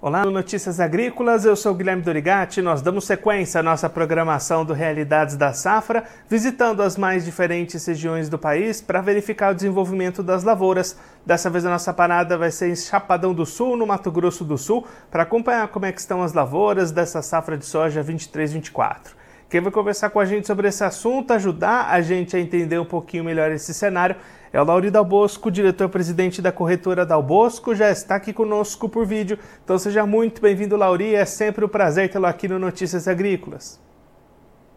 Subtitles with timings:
[0.00, 2.62] Olá, Notícias Agrícolas, eu sou Guilherme Dorigati.
[2.62, 8.28] Nós damos sequência à nossa programação do Realidades da Safra, visitando as mais diferentes regiões
[8.28, 10.96] do país para verificar o desenvolvimento das lavouras.
[11.26, 14.56] Dessa vez a nossa parada vai ser em Chapadão do Sul, no Mato Grosso do
[14.56, 19.17] Sul, para acompanhar como é estão as lavouras dessa safra de soja 23-24.
[19.48, 22.84] Quem vai conversar com a gente sobre esse assunto, ajudar a gente a entender um
[22.84, 24.14] pouquinho melhor esse cenário,
[24.52, 29.38] é o Lauri Dalbosco, diretor-presidente da corretora Dalbosco, já está aqui conosco por vídeo.
[29.64, 31.14] Então seja muito bem-vindo, Lauri.
[31.14, 33.80] É sempre um prazer tê-lo aqui no Notícias Agrícolas.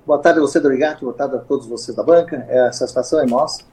[0.06, 1.02] Boa tarde a você, Dorigati.
[1.02, 2.46] Boa tarde a todos vocês da banca.
[2.48, 3.64] É, a satisfação é nossa.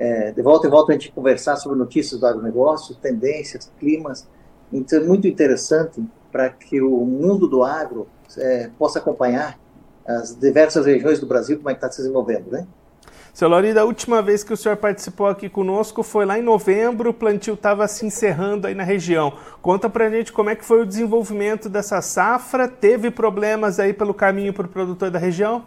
[0.00, 4.26] É, de volta em volta a gente conversar sobre notícias do agronegócio, tendências, climas.
[4.72, 9.62] Então é muito interessante para que o mundo do agro é, possa acompanhar
[10.06, 12.66] as diversas regiões do Brasil, como é que está se desenvolvendo, né?
[13.32, 17.10] Seu Laurida, a última vez que o senhor participou aqui conosco foi lá em novembro,
[17.10, 19.32] o plantio estava se encerrando aí na região.
[19.60, 24.14] Conta pra gente como é que foi o desenvolvimento dessa safra, teve problemas aí pelo
[24.14, 25.64] caminho para o produtor da região?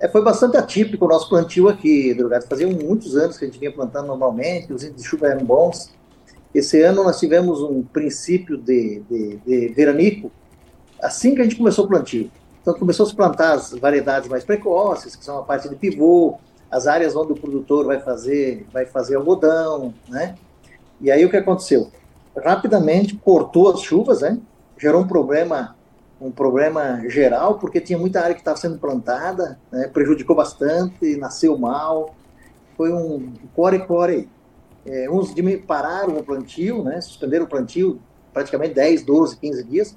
[0.00, 2.46] É, foi bastante atípico o nosso plantio aqui, Drogado.
[2.46, 5.92] Fazia muitos anos que a gente vinha plantando normalmente, os índices de chuva eram bons.
[6.54, 10.32] Esse ano nós tivemos um princípio de, de, de veranico
[11.02, 12.30] assim que a gente começou o plantio.
[12.68, 16.36] Então começou a se plantar as variedades mais precoces, que são a parte de pivô,
[16.70, 20.34] as áreas onde o produtor vai fazer, vai fazer algodão, né?
[21.00, 21.90] E aí o que aconteceu?
[22.36, 24.38] Rapidamente cortou as chuvas, né?
[24.76, 25.78] Gerou um problema,
[26.20, 29.88] um problema geral, porque tinha muita área que estava sendo plantada, né?
[29.88, 32.14] prejudicou bastante, nasceu mal,
[32.76, 34.28] foi um core-core.
[34.84, 35.32] É, uns
[35.66, 37.00] pararam o plantio, né?
[37.00, 37.98] Suspenderam o plantio
[38.30, 39.96] praticamente 10, 12, 15 dias,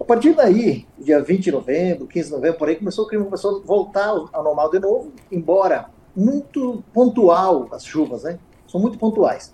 [0.00, 3.26] a partir daí, dia 20 de novembro, 15 de novembro, por aí, começou, o clima
[3.26, 8.38] começou a voltar ao normal de novo, embora muito pontual as chuvas, né?
[8.66, 9.52] São muito pontuais.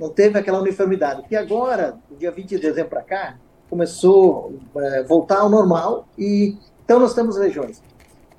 [0.00, 1.22] Não teve aquela uniformidade.
[1.30, 3.36] E agora, dia 20 de dezembro para cá,
[3.68, 7.82] começou a é, voltar ao normal e então nós temos regiões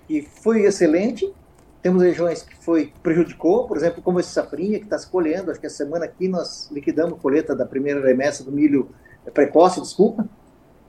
[0.08, 1.34] que foi excelente,
[1.82, 5.60] temos regiões que foi prejudicou, por exemplo, como esse safrinha que está se colhendo, acho
[5.60, 8.90] que a semana aqui nós liquidamos a colheita da primeira remessa do milho
[9.34, 10.28] precoce, desculpa,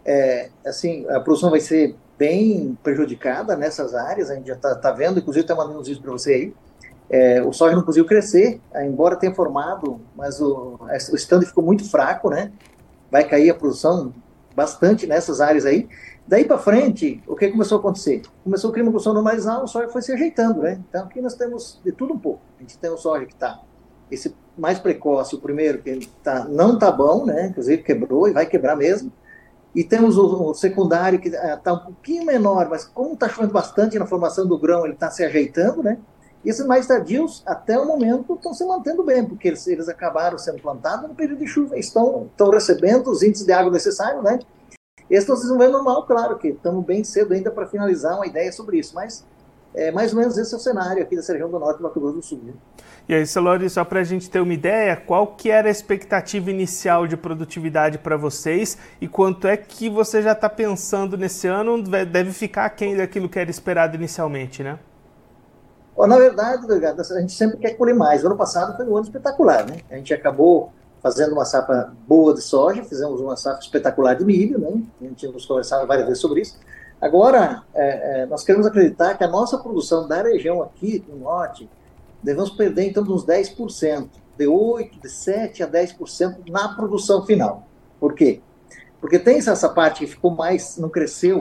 [0.05, 4.93] é, assim, a produção vai ser bem prejudicada nessas áreas, a gente já está tá
[4.93, 6.55] vendo, inclusive está mandando uns vídeos para você aí.
[7.11, 11.89] É, o soja não conseguiu crescer, embora tenha formado, mas o, o stand ficou muito
[11.89, 12.51] fraco, né?
[13.11, 14.13] Vai cair a produção
[14.55, 15.89] bastante nessas áreas aí.
[16.27, 18.23] Daí para frente, o que começou a acontecer?
[18.43, 20.81] Começou o clima começou a normalizar, o soja foi se ajeitando, né?
[20.89, 22.41] Então aqui nós temos de tudo um pouco.
[22.59, 23.61] A gente tem o soja que está
[24.11, 27.49] esse mais precoce, o primeiro que tá, não tá bom, né?
[27.49, 29.13] Inclusive quebrou e vai quebrar mesmo.
[29.75, 33.99] E temos o, o secundário que está um pouquinho menor, mas como está chovendo bastante
[33.99, 35.99] na formação do grão, ele está se ajeitando, né?
[36.45, 40.37] E esses mais tardios, até o momento, estão se mantendo bem, porque eles, eles acabaram
[40.39, 44.39] sendo plantados no período de chuva, estão, estão recebendo os índices de água necessários, né?
[45.09, 48.53] Eles estão se desenvolvendo normal, claro que estamos bem cedo ainda para finalizar uma ideia
[48.53, 49.25] sobre isso, mas
[49.75, 51.99] é, mais ou menos esse é o cenário aqui dessa região do norte do Mato
[51.99, 52.41] Grosso do Sul.
[52.45, 52.53] Né?
[53.09, 56.51] E aí, Celori, só para a gente ter uma ideia, qual que era a expectativa
[56.51, 61.83] inicial de produtividade para vocês e quanto é que você já está pensando nesse ano
[61.83, 64.79] deve ficar aquém daquilo que era esperado inicialmente, né?
[65.97, 68.25] na verdade, a gente sempre quer colher mais.
[68.25, 69.79] O ano passado foi um ano espetacular, né?
[69.91, 74.59] A gente acabou fazendo uma safra boa de soja, fizemos uma safra espetacular de milho,
[74.59, 74.83] né?
[75.01, 76.59] A gente tínhamos conversado várias vezes sobre isso.
[77.05, 81.69] Agora, é, é, nós queremos acreditar que a nossa produção da região aqui no norte
[82.23, 87.69] devemos perder então uns 10%, de 8%, de 7% a 10% na produção final.
[88.01, 88.41] Por quê?
[89.03, 91.41] Porque tem essa parte que ficou mais, não cresceu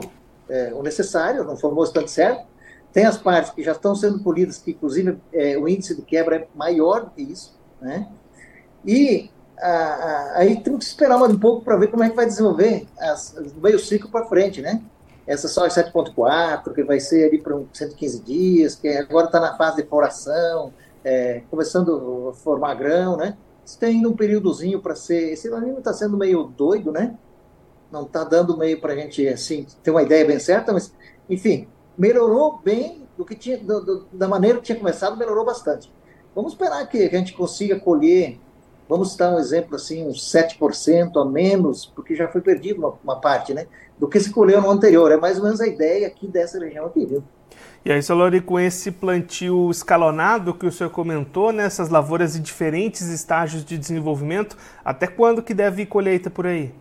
[0.50, 2.46] é, o necessário, não formou tanto certo,
[2.92, 6.36] tem as partes que já estão sendo colhidas, que inclusive é, o índice de quebra
[6.36, 8.06] é maior do que isso, né?
[8.84, 12.16] E a, a, aí temos que esperar mais um pouco para ver como é que
[12.16, 14.82] vai desenvolver as, meio ciclo para frente, né?
[15.26, 19.82] Essa soja 7.4, que vai ser ali para 115 dias, que agora está na fase
[19.82, 23.36] de floração, é, começando a formar grão, né?
[23.64, 25.32] Isso tem ainda um períodozinho para ser.
[25.32, 27.16] Esse ano está sendo meio doido, né?
[27.90, 30.92] Não está dando meio para a gente assim ter uma ideia bem certa, mas
[31.28, 35.90] enfim, melhorou bem do que tinha, do, do, da maneira que tinha começado, melhorou bastante.
[36.34, 38.38] Vamos esperar que a gente consiga colher
[38.88, 43.20] vamos dar um exemplo assim, uns 7% a menos, porque já foi perdido uma, uma,
[43.20, 43.66] parte, né?
[43.98, 45.10] Do que se colheu no anterior.
[45.12, 47.22] É mais ou menos a ideia aqui dessa região aqui, viu?
[47.84, 52.40] E aí, Solori, com esse plantio escalonado que o senhor comentou, nessas né, lavouras em
[52.40, 56.74] diferentes estágios de desenvolvimento, até quando que deve ir colheita por aí?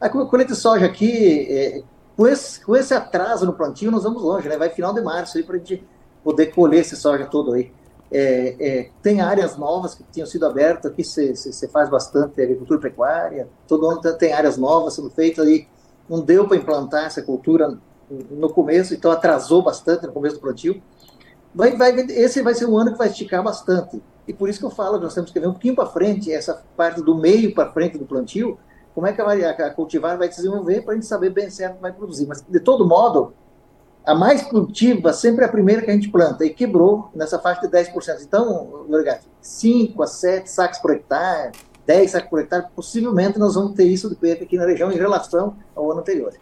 [0.00, 1.82] A colheita de soja aqui, é,
[2.16, 4.56] com, esse, com esse atraso no plantio, nós vamos longe, né?
[4.56, 5.84] Vai final de março aí para a gente
[6.22, 7.70] poder colher esse soja todo aí.
[8.10, 13.48] É, é, tem áreas novas que tinham sido abertas, aqui você faz bastante agricultura pecuária,
[13.66, 15.66] todo ano tem áreas novas sendo feitas aí,
[16.08, 17.76] não deu para implantar essa cultura
[18.30, 20.82] no começo, então atrasou bastante no começo do plantio.
[21.54, 24.02] Vai, vai, esse vai ser um ano que vai esticar bastante.
[24.26, 26.62] E por isso que eu falo, nós temos que ver um pouquinho para frente, essa
[26.76, 28.58] parte do meio para frente do plantio,
[28.94, 31.76] como é que a, a, cultivar vai se desenvolver para a gente saber bem certo
[31.76, 32.26] que vai produzir.
[32.26, 33.34] Mas, de todo modo,
[34.06, 37.62] a mais produtiva sempre é a primeira que a gente planta, e quebrou nessa faixa
[37.62, 38.22] de 10%.
[38.22, 41.52] Então, Lorigato, 5 a 7 sacos por hectare,
[41.86, 44.96] 10 sacos por hectare, possivelmente nós vamos ter isso de perda aqui na região em
[44.96, 46.32] relação ao ano anterior.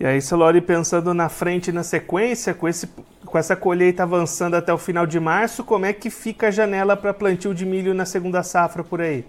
[0.00, 2.88] E aí, Celori, pensando na frente na sequência, com, esse,
[3.24, 6.96] com essa colheita avançando até o final de março, como é que fica a janela
[6.96, 9.24] para plantio de milho na segunda safra por aí?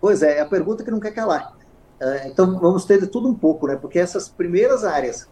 [0.00, 1.54] Pois é, é a pergunta que não quer calar.
[2.00, 3.76] É, então, vamos ter de tudo um pouco, né?
[3.76, 5.28] Porque essas primeiras áreas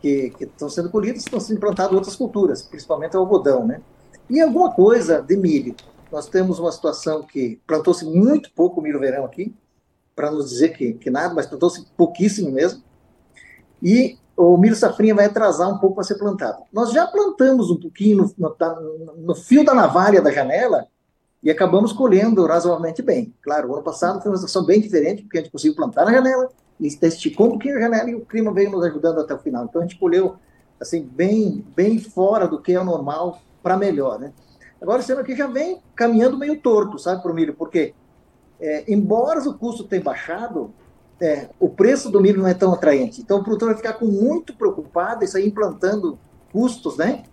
[0.00, 3.80] que, que estão sendo colhidas estão sendo implantadas outras culturas, principalmente o algodão, né?
[4.28, 5.74] E alguma coisa de milho.
[6.10, 9.54] Nós temos uma situação que plantou-se muito pouco milho verão aqui,
[10.14, 12.82] para nos dizer que, que nada, mas plantou-se pouquíssimo mesmo
[13.82, 16.62] e o milho safrinha vai atrasar um pouco para ser plantado.
[16.72, 20.86] Nós já plantamos um pouquinho no, no, no, fio da navalha da janela
[21.42, 23.34] e acabamos colhendo razoavelmente bem.
[23.42, 26.12] Claro, o ano passado foi uma situação bem diferente, porque a gente conseguiu plantar na
[26.12, 26.50] janela,
[26.80, 29.64] e esticou um pouquinho a janela e o clima veio nos ajudando até o final.
[29.64, 30.36] Então a gente colheu
[30.80, 34.18] assim, bem, bem fora do que é normal para melhor.
[34.18, 34.32] Né?
[34.80, 37.94] Agora, ano aqui já vem caminhando meio torto, sabe, para o milho, porque
[38.60, 40.72] é, embora o custo tenha baixado,
[41.20, 43.20] é, o preço do milho não é tão atraente.
[43.20, 46.18] Então o produtor vai ficar com muito preocupado e sair implantando
[46.52, 47.24] custos, né?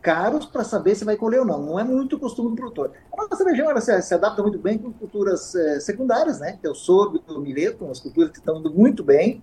[0.00, 1.60] Caros para saber se vai colher ou não.
[1.60, 2.92] Não é muito costume do produtor.
[3.12, 6.56] A nossa região ela se, se adapta muito bem com culturas é, secundárias, né?
[6.60, 9.42] Que é o sorgo o milheto, umas culturas que estão indo muito bem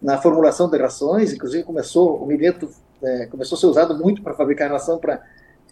[0.00, 1.32] na formulação de rações.
[1.32, 2.68] Inclusive começou o milheto
[3.02, 5.22] é, começou a ser usado muito para fabricar ração para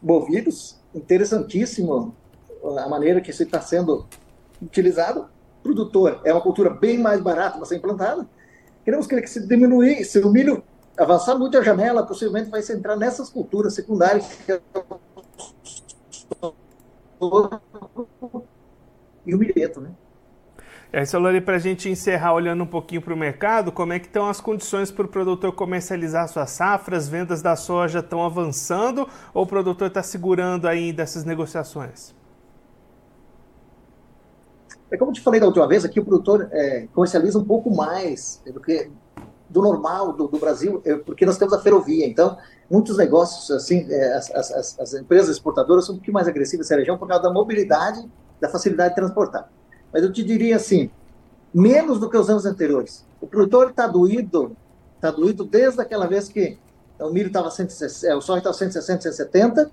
[0.03, 0.81] bovinos.
[0.95, 2.15] Interessantíssimo
[2.79, 4.07] a maneira que isso está sendo
[4.61, 5.29] utilizado
[5.63, 8.27] produtor é uma cultura bem mais barata para ser implantada.
[8.85, 10.63] Queremos que se diminuir, se o milho
[11.01, 14.27] avançar muito a janela, possivelmente vai se entrar nessas culturas secundárias
[19.27, 19.91] e o milheto, né?
[20.93, 24.07] É, Solari, para a gente encerrar olhando um pouquinho para o mercado, como é que
[24.07, 27.09] estão as condições para o produtor comercializar suas safras?
[27.09, 32.13] Vendas da soja estão avançando ou o produtor está segurando ainda essas negociações?
[34.91, 37.71] É como eu te falei da última vez, aqui o produtor é, comercializa um pouco
[37.71, 38.91] mais do que
[39.51, 42.07] do normal do, do Brasil, é, porque nós temos a ferrovia.
[42.07, 42.39] Então,
[42.71, 46.79] muitos negócios, assim, é, as, as, as, empresas exportadoras são um pouquinho mais agressivas nessa
[46.79, 48.09] região por causa da mobilidade,
[48.41, 49.51] da facilidade de transportar.
[49.93, 50.89] Mas eu te diria assim,
[51.53, 53.05] menos do que os anos anteriores.
[53.21, 54.57] O produtor está doído,
[54.95, 56.57] está doído desde aquela vez que
[57.01, 59.71] o milho estava 160, o soja estava 160, 170,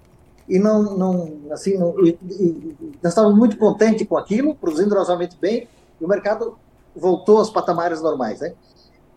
[0.50, 5.38] e não, não assim, não, e, e, nós estávamos muito contentes com aquilo, produzindo razoavelmente
[5.40, 5.68] bem,
[6.00, 6.58] e o mercado
[6.96, 8.54] voltou aos patamares normais, né?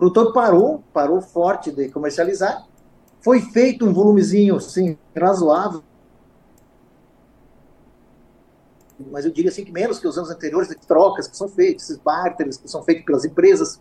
[0.01, 2.67] O produtor parou, parou forte de comercializar,
[3.21, 5.83] foi feito um volumezinho, assim, razoável,
[9.11, 11.83] mas eu diria assim que menos que os anos anteriores, de trocas que são feitas,
[11.83, 13.79] esses barters que são feitos pelas empresas,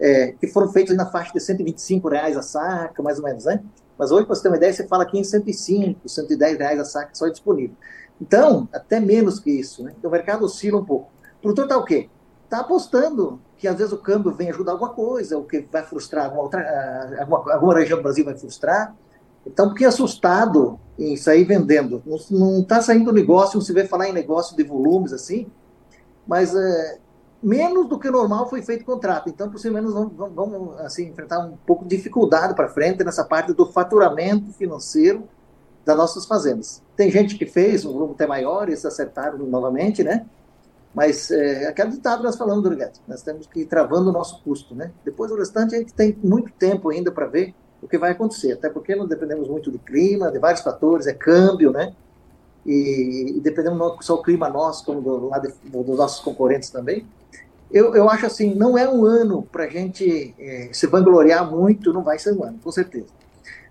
[0.00, 3.62] é, que foram feitos na faixa de 125 reais a saca, mais ou menos, né?
[3.98, 6.84] Mas hoje, para você ter uma ideia, você fala aqui em 105, 110 reais a
[6.86, 7.76] saca só é disponível.
[8.18, 9.84] Então, até menos que isso.
[9.84, 9.92] Né?
[9.98, 11.10] Então, o mercado oscila um pouco.
[11.38, 12.08] O produtor está o quê?
[12.48, 16.24] Está apostando que às vezes o câmbio vem ajudar alguma coisa, ou que vai frustrar
[16.24, 18.96] alguma, outra, ah, alguma, alguma região do Brasil vai frustrar.
[19.46, 22.02] Então, pouquinho assustado em sair vendendo.
[22.30, 25.46] Não está saindo negócio, não se vê falar em negócio de volumes assim,
[26.26, 26.98] mas é,
[27.42, 29.28] menos do que o normal foi feito contrato.
[29.28, 33.66] Então, possivelmente, vamos, vamos assim, enfrentar um pouco de dificuldade para frente nessa parte do
[33.66, 35.28] faturamento financeiro
[35.84, 36.82] das nossas fazendas.
[36.96, 40.24] Tem gente que fez um volume até maior, eles acertaram novamente, né?
[40.94, 44.74] Mas é, aquele ditado nós falamos, Durguete, nós temos que ir travando o nosso custo,
[44.74, 44.90] né?
[45.04, 48.52] Depois, o restante, a gente tem muito tempo ainda para ver o que vai acontecer,
[48.52, 51.94] até porque não dependemos muito do clima, de vários fatores, é câmbio, né?
[52.66, 57.06] E, e dependemos não só do clima nosso, como do lado dos nossos concorrentes também
[57.70, 61.92] eu, eu acho assim, não é um ano para a gente é, se vangloriar muito,
[61.92, 63.06] não vai ser um ano, com certeza.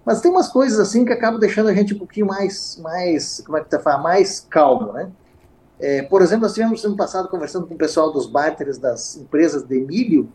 [0.06, 3.58] Mas tem umas coisas assim que acabam deixando a gente um pouquinho mais, mais como
[3.58, 5.10] é que tá falando, mais calmo, né?
[5.80, 9.64] É, por exemplo, nós tivemos ano passado conversando com o pessoal dos barters das empresas
[9.64, 10.30] de milho,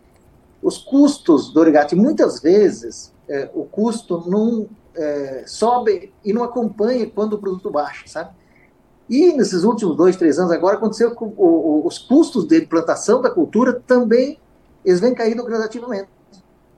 [0.63, 7.11] os custos do origate, muitas vezes é, o custo não é, sobe e não acompanha
[7.11, 8.31] quando o produto baixa, sabe?
[9.11, 13.83] E nesses últimos dois, três anos agora aconteceu o, os custos de implantação da cultura
[13.87, 14.39] também
[14.85, 16.09] eles vêm caindo gradativamente.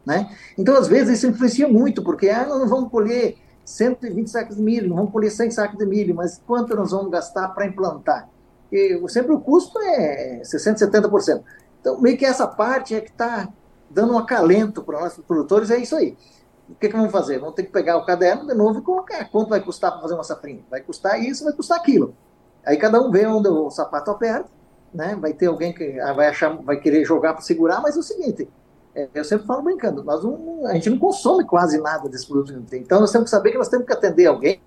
[0.05, 0.31] Né?
[0.59, 4.63] Então, às vezes, isso influencia muito, porque ah, nós não vamos colher 120 sacos de
[4.63, 8.29] milho, não vamos colher 100 sacos de milho, mas quanto nós vamos gastar para implantar?
[8.75, 11.43] E sempre o custo é 60%, 70%.
[11.81, 13.49] Então, meio que essa parte é que está
[13.89, 16.17] dando um acalento para nossos produtores, é isso aí.
[16.69, 17.39] O que, que vamos fazer?
[17.39, 20.15] Vamos ter que pegar o caderno de novo e colocar quanto vai custar para fazer
[20.15, 20.65] uma safrinha.
[20.69, 22.17] Vai custar isso, vai custar aquilo.
[22.67, 24.51] Aí cada um vê onde o sapato aperta,
[24.93, 25.15] né?
[25.21, 28.03] Vai ter alguém que ah, vai achar, vai querer jogar para segurar, mas é o
[28.03, 28.49] seguinte,
[28.95, 32.55] é, eu sempre falo brincando, nós não, a gente não consome quase nada desse produto
[32.55, 32.81] que tem.
[32.81, 34.61] Então nós temos que saber que nós temos que atender alguém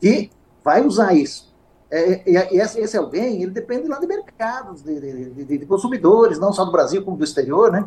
[0.00, 0.30] que
[0.64, 1.53] vai usar isso.
[1.94, 6.40] É, e, e esse, alguém, ele depende lá de mercados, de, de, de, de, consumidores,
[6.40, 7.86] não só do Brasil como do exterior, né?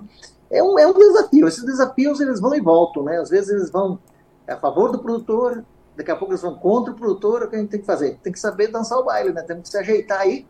[0.50, 1.46] É um, é um desafio.
[1.46, 3.18] Esses desafios, eles vão e voltam, né?
[3.20, 4.00] Às vezes eles vão
[4.48, 5.62] a favor do produtor,
[5.98, 8.18] daqui a pouco eles vão contra o produtor, o que a gente tem que fazer?
[8.24, 9.42] Tem que saber dançar o baile, né?
[9.42, 10.48] Temos que se ajeitar aí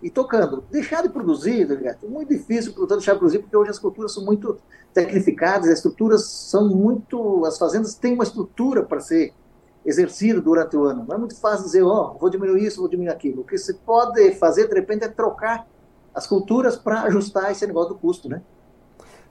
[0.00, 0.62] e tocando.
[0.70, 4.14] Deixar de produzir, é muito difícil o produtor deixar de produzir, porque hoje as culturas
[4.14, 4.60] são muito
[4.94, 7.44] tecnificadas, as estruturas são muito.
[7.46, 9.34] As fazendas têm uma estrutura para ser
[9.84, 11.04] exercida durante o ano.
[11.06, 13.42] Não é muito fácil dizer, ó, oh, vou diminuir isso, vou diminuir aquilo.
[13.42, 15.66] O que você pode fazer, de repente, é trocar
[16.14, 18.42] as culturas para ajustar esse negócio do custo, né?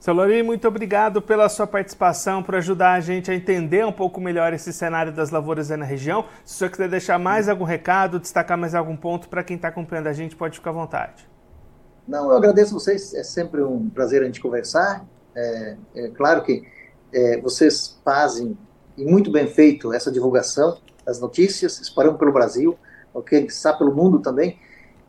[0.02, 4.20] Seu Lori, muito obrigado pela sua participação, por ajudar a gente a entender um pouco
[4.20, 6.24] melhor esse cenário das lavouras aí na região.
[6.44, 9.68] Se o senhor quiser deixar mais algum recado, destacar mais algum ponto para quem está
[9.68, 11.30] acompanhando a gente, pode ficar à vontade.
[12.06, 15.06] Não, eu agradeço vocês, é sempre um prazer a gente conversar.
[15.36, 16.64] É, é claro que
[17.14, 18.58] é, vocês fazem,
[18.96, 22.76] e muito bem feito, essa divulgação das notícias, espalhando pelo Brasil,
[23.12, 24.58] ok, está pelo mundo também.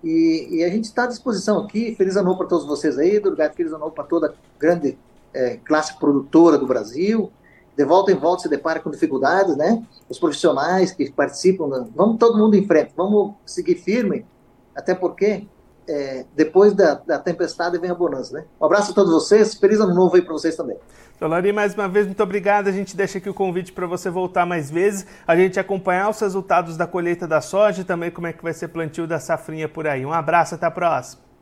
[0.03, 1.95] E, e, a gente está à disposição aqui.
[1.95, 4.97] Feliz ano para todos vocês aí, Durgado, feliz ano para toda a grande
[5.33, 7.31] é, classe produtora do Brasil.
[7.75, 9.83] De volta em volta se depara com dificuldades, né?
[10.09, 14.25] Os profissionais que participam, vamos todo mundo em frente, vamos seguir firme,
[14.75, 15.47] até porque
[15.87, 18.45] é, depois da, da, tempestade vem a bonança, né?
[18.59, 20.77] Um abraço a todos vocês, feliz ano novo aí para vocês também.
[21.19, 22.67] Solari, mais uma vez, muito obrigado.
[22.67, 26.19] A gente deixa aqui o convite para você voltar mais vezes, a gente acompanhar os
[26.19, 29.69] resultados da colheita da soja e também como é que vai ser plantio da safrinha
[29.69, 30.05] por aí.
[30.05, 31.32] Um abraço, até a próxima.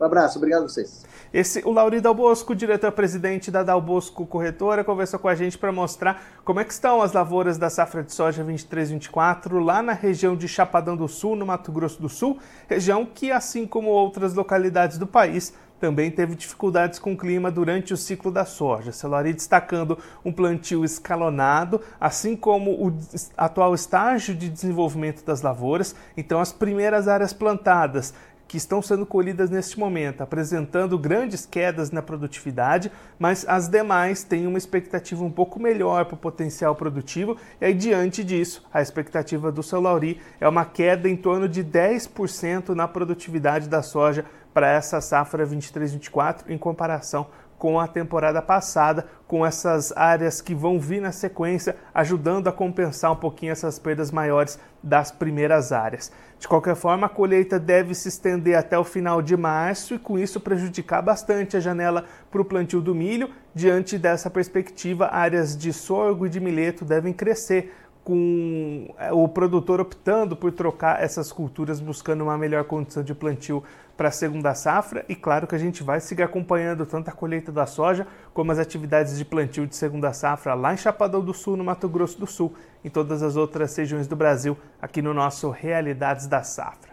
[0.00, 1.04] Um abraço, obrigado a vocês.
[1.30, 6.58] Esse, o Lauri Dalbosco, diretor-presidente da Dalbosco Corretora, conversou com a gente para mostrar como
[6.58, 10.96] é que estão as lavouras da safra de soja 23-24 lá na região de Chapadão
[10.96, 15.52] do Sul, no Mato Grosso do Sul, região que, assim como outras localidades do país,
[15.80, 18.92] também teve dificuldades com o clima durante o ciclo da soja.
[18.92, 22.94] Celari destacando um plantio escalonado, assim como o
[23.36, 25.96] atual estágio de desenvolvimento das lavouras.
[26.16, 28.12] Então, as primeiras áreas plantadas
[28.50, 34.44] que estão sendo colhidas neste momento, apresentando grandes quedas na produtividade, mas as demais têm
[34.44, 39.52] uma expectativa um pouco melhor para o potencial produtivo, e aí, diante disso, a expectativa
[39.52, 44.68] do seu Lauri é uma queda em torno de 10% na produtividade da soja para
[44.68, 47.28] essa safra 23-24 em comparação
[47.60, 53.12] com a temporada passada, com essas áreas que vão vir na sequência, ajudando a compensar
[53.12, 56.10] um pouquinho essas perdas maiores das primeiras áreas.
[56.38, 60.18] De qualquer forma, a colheita deve se estender até o final de março e, com
[60.18, 63.28] isso, prejudicar bastante a janela para o plantio do milho.
[63.54, 69.80] Diante dessa perspectiva, áreas de sorgo e de milheto devem crescer com é, o produtor
[69.80, 73.62] optando por trocar essas culturas, buscando uma melhor condição de plantio
[73.96, 75.04] para a segunda safra.
[75.08, 78.58] E claro que a gente vai seguir acompanhando tanto a colheita da soja como as
[78.58, 82.26] atividades de plantio de segunda safra lá em Chapadão do Sul, no Mato Grosso do
[82.26, 82.54] Sul,
[82.84, 86.90] em todas as outras regiões do Brasil, aqui no nosso Realidades da Safra.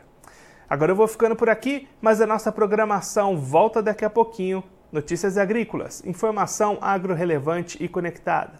[0.69, 4.61] Agora eu vou ficando por aqui, mas a nossa programação volta daqui a pouquinho.
[4.91, 8.59] Notícias agrícolas, informação agro relevante e conectada.